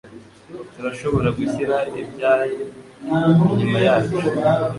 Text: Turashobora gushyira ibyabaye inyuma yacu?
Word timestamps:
Turashobora 0.73 1.27
gushyira 1.37 1.75
ibyabaye 2.01 2.59
inyuma 3.51 3.79
yacu? 3.85 4.17